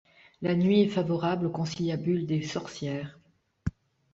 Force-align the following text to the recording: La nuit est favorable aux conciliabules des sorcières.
La 0.41 0.55
nuit 0.55 0.81
est 0.81 0.87
favorable 0.89 1.45
aux 1.45 1.51
conciliabules 1.51 2.25
des 2.25 2.41
sorcières. 2.41 3.19